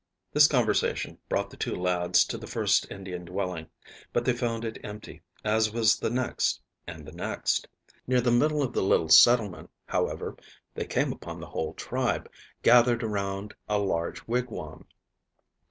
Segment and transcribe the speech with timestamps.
[0.33, 3.69] This conversation brought the two lads to the first Indian dwelling,
[4.11, 7.67] but they found it empty, as was the next and the next.
[8.07, 10.35] Near the middle of the little settlement, however,
[10.73, 12.31] they came upon the whole tribe,
[12.63, 14.87] gathered around a large wigwam.